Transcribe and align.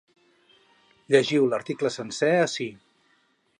Llegiu 1.15 1.45
l’article 1.53 1.93
sencer 1.99 2.33
ací. 2.49 2.69